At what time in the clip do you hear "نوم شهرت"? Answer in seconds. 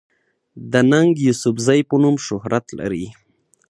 2.01-2.65